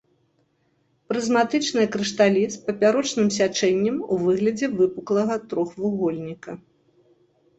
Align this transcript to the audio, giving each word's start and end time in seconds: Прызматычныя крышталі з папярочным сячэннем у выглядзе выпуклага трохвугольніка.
Прызматычныя 1.11 1.87
крышталі 1.95 2.43
з 2.53 2.61
папярочным 2.69 3.27
сячэннем 3.37 3.97
у 4.15 4.19
выглядзе 4.23 4.67
выпуклага 4.79 5.35
трохвугольніка. 5.51 6.51